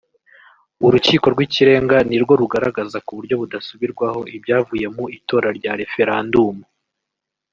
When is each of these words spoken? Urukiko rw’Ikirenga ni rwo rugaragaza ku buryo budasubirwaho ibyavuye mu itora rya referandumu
Urukiko 0.85 1.25
rw’Ikirenga 1.33 1.97
ni 2.09 2.17
rwo 2.23 2.33
rugaragaza 2.41 2.97
ku 3.05 3.11
buryo 3.17 3.35
budasubirwaho 3.41 4.19
ibyavuye 4.35 4.85
mu 4.95 5.05
itora 5.17 5.47
rya 5.57 5.71
referandumu 5.79 6.63